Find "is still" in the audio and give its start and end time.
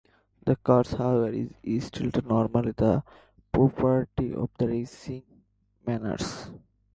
1.61-2.09